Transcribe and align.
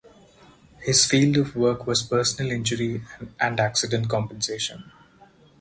His 0.79 1.05
field 1.05 1.37
of 1.37 1.55
work 1.55 1.85
was 1.85 2.01
personal 2.01 2.51
injury 2.51 3.03
and 3.39 3.59
accident 3.59 4.09
compensation. 4.09 4.91